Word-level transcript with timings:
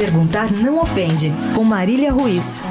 Perguntar 0.00 0.50
não 0.50 0.80
ofende, 0.80 1.30
com 1.54 1.62
Marília 1.62 2.10
Ruiz. 2.10 2.62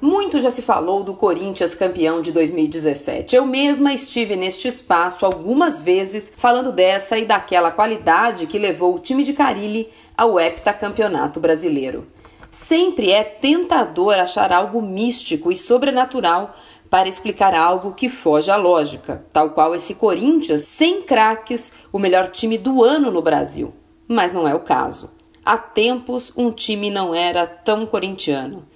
Muito 0.00 0.40
já 0.40 0.50
se 0.50 0.62
falou 0.62 1.04
do 1.04 1.12
Corinthians 1.12 1.74
campeão 1.74 2.22
de 2.22 2.32
2017. 2.32 3.36
Eu 3.36 3.44
mesma 3.44 3.92
estive 3.92 4.36
neste 4.36 4.68
espaço 4.68 5.26
algumas 5.26 5.82
vezes 5.82 6.32
falando 6.34 6.72
dessa 6.72 7.18
e 7.18 7.26
daquela 7.26 7.70
qualidade 7.70 8.46
que 8.46 8.58
levou 8.58 8.94
o 8.94 8.98
time 8.98 9.22
de 9.22 9.34
Carilli 9.34 9.90
ao 10.16 10.40
heptacampeonato 10.40 11.38
brasileiro. 11.38 12.06
Sempre 12.50 13.10
é 13.10 13.22
tentador 13.22 14.14
achar 14.14 14.52
algo 14.52 14.80
místico 14.80 15.52
e 15.52 15.56
sobrenatural 15.56 16.54
para 16.88 17.08
explicar 17.08 17.54
algo 17.54 17.92
que 17.92 18.08
foge 18.08 18.50
à 18.50 18.56
lógica, 18.56 19.26
tal 19.32 19.50
qual 19.50 19.74
esse 19.74 19.94
Corinthians 19.94 20.62
sem 20.62 21.02
craques, 21.02 21.72
o 21.92 21.98
melhor 21.98 22.28
time 22.28 22.56
do 22.56 22.82
ano 22.82 23.10
no 23.10 23.20
Brasil. 23.20 23.74
Mas 24.06 24.32
não 24.32 24.48
é 24.48 24.54
o 24.54 24.60
caso. 24.60 25.10
Há 25.44 25.58
tempos 25.58 26.32
um 26.36 26.50
time 26.50 26.90
não 26.90 27.14
era 27.14 27.46
tão 27.46 27.86
corintiano, 27.86 28.66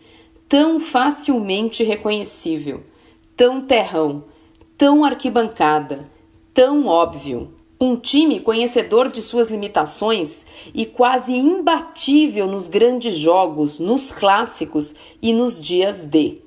tão 0.49 0.79
facilmente 0.79 1.83
reconhecível, 1.83 2.85
tão 3.37 3.63
terrão, 3.63 4.25
tão 4.77 5.05
arquibancada, 5.05 6.11
tão 6.53 6.87
óbvio. 6.87 7.55
Um 7.85 7.97
time 7.97 8.39
conhecedor 8.39 9.11
de 9.11 9.21
suas 9.21 9.51
limitações 9.51 10.47
e 10.73 10.87
quase 10.87 11.33
imbatível 11.33 12.47
nos 12.47 12.69
grandes 12.69 13.17
jogos, 13.17 13.81
nos 13.81 14.13
clássicos 14.13 14.95
e 15.21 15.33
nos 15.33 15.61
dias 15.61 16.05
de. 16.05 16.43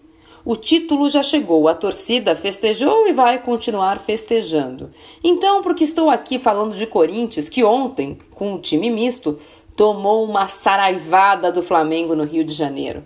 O 0.45 0.55
título 0.55 1.09
já 1.09 1.21
chegou, 1.21 1.67
a 1.67 1.73
torcida 1.73 2.37
festejou 2.37 3.05
e 3.05 3.11
vai 3.11 3.37
continuar 3.37 3.99
festejando. 3.99 4.91
Então, 5.21 5.61
porque 5.61 5.83
estou 5.83 6.09
aqui 6.09 6.39
falando 6.39 6.73
de 6.73 6.87
Corinthians, 6.87 7.49
que 7.49 7.65
ontem, 7.65 8.17
com 8.31 8.53
um 8.53 8.57
time 8.57 8.89
misto, 8.89 9.37
tomou 9.75 10.23
uma 10.23 10.47
saraivada 10.47 11.51
do 11.51 11.61
Flamengo 11.61 12.15
no 12.15 12.23
Rio 12.23 12.45
de 12.45 12.53
Janeiro. 12.53 13.03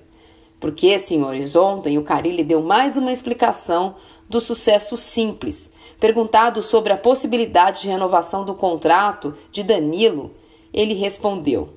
Porque, 0.60 1.00
senhores, 1.00 1.56
ontem 1.56 1.98
o 1.98 2.04
Carilli 2.04 2.44
deu 2.44 2.62
mais 2.62 2.96
uma 2.96 3.12
explicação 3.12 3.96
do 4.30 4.40
sucesso 4.40 4.96
simples. 4.96 5.74
Perguntado 6.00 6.62
sobre 6.62 6.94
a 6.94 6.98
possibilidade 6.98 7.82
de 7.82 7.90
renovação 7.90 8.46
do 8.46 8.54
contrato 8.54 9.36
de 9.52 9.64
Danilo, 9.64 10.34
ele 10.72 10.94
respondeu: 10.94 11.70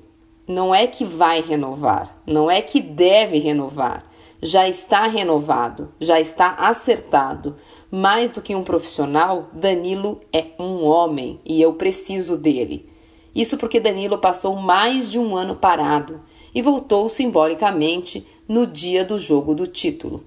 Não 0.47 0.73
é 0.73 0.87
que 0.87 1.03
vai 1.03 1.41
renovar, 1.41 2.21
não 2.25 2.49
é 2.49 2.61
que 2.61 2.79
deve 2.79 3.39
renovar 3.39 4.13
já 4.43 4.67
está 4.67 5.07
renovado, 5.07 5.93
já 6.01 6.19
está 6.19 6.51
acertado. 6.55 7.55
Mais 7.89 8.29
do 8.29 8.41
que 8.41 8.53
um 8.53 8.63
profissional, 8.63 9.49
Danilo 9.53 10.19
é 10.33 10.47
um 10.59 10.83
homem 10.83 11.39
e 11.45 11.61
eu 11.61 11.73
preciso 11.73 12.35
dele. 12.35 12.89
Isso 13.33 13.57
porque 13.57 13.79
Danilo 13.79 14.17
passou 14.17 14.55
mais 14.57 15.09
de 15.09 15.17
um 15.17 15.37
ano 15.37 15.55
parado 15.55 16.21
e 16.53 16.61
voltou 16.61 17.07
simbolicamente 17.07 18.27
no 18.47 18.67
dia 18.67 19.05
do 19.05 19.17
jogo 19.17 19.55
do 19.55 19.65
título. 19.65 20.25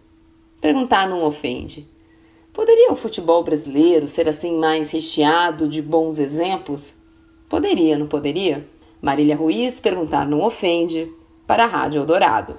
Perguntar 0.60 1.06
não 1.06 1.22
ofende. 1.22 1.86
Poderia 2.56 2.90
o 2.90 2.96
futebol 2.96 3.44
brasileiro 3.44 4.08
ser 4.08 4.26
assim 4.30 4.56
mais 4.56 4.90
recheado 4.90 5.68
de 5.68 5.82
bons 5.82 6.18
exemplos? 6.18 6.94
Poderia, 7.50 7.98
não 7.98 8.06
poderia? 8.06 8.66
Marília 8.98 9.36
Ruiz 9.36 9.78
perguntar 9.78 10.26
não 10.26 10.40
ofende 10.40 11.12
para 11.46 11.64
a 11.64 11.66
Rádio 11.66 12.00
Eldorado. 12.00 12.58